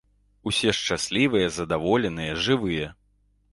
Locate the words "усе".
0.51-0.71